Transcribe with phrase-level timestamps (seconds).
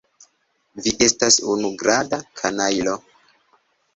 [0.85, 2.95] Vi estas unuagrada kanajlo.